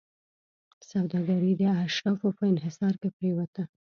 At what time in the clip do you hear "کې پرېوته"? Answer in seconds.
3.01-3.63